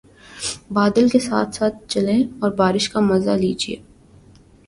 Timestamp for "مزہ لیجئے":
2.99-3.75